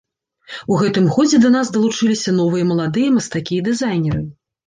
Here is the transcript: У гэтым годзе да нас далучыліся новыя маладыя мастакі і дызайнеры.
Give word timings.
У 0.75 0.77
гэтым 0.83 1.09
годзе 1.17 1.37
да 1.43 1.51
нас 1.57 1.67
далучыліся 1.75 2.33
новыя 2.39 2.63
маладыя 2.71 3.09
мастакі 3.17 3.53
і 3.59 3.65
дызайнеры. 3.71 4.21